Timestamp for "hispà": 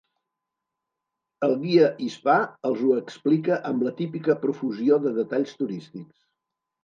2.05-2.37